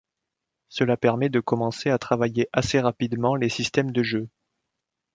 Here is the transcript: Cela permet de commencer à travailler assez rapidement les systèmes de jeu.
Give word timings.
Cela 0.67 0.97
permet 0.97 1.29
de 1.29 1.39
commencer 1.39 1.91
à 1.91 1.99
travailler 1.99 2.49
assez 2.53 2.79
rapidement 2.79 3.35
les 3.35 3.49
systèmes 3.49 3.91
de 3.91 4.01
jeu. 4.01 4.27